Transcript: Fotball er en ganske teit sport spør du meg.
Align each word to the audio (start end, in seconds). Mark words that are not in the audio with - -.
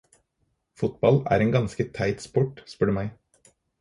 Fotball 0.81 1.21
er 1.35 1.45
en 1.45 1.53
ganske 1.57 1.87
teit 1.99 2.25
sport 2.25 2.65
spør 2.73 2.93
du 2.93 2.95
meg. 2.99 3.13